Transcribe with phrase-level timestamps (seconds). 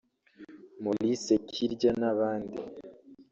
[0.83, 2.59] Maurice Kirya n’abandi